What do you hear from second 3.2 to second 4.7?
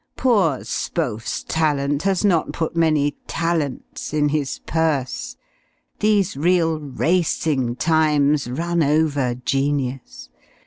talents in his